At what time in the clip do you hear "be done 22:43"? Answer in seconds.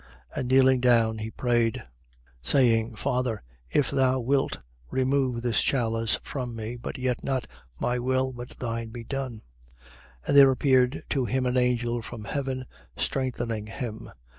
8.89-10.27